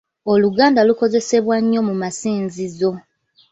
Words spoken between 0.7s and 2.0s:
lukozesebwa nnyo mu